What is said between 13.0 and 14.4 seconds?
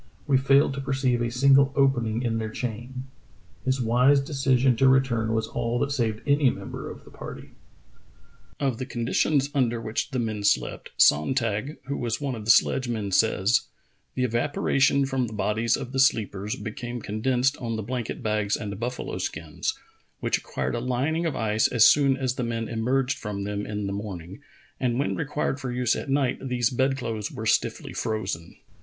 says: "The